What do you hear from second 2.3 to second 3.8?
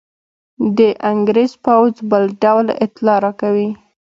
ډول اطلاع راکوي.